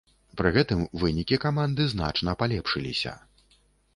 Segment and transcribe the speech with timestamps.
[0.39, 3.13] Пры гэтым вынікі каманды значна палепшыліся.